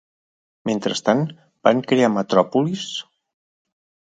[0.69, 1.21] Mentrestant,
[1.67, 2.87] van crear metròpolis?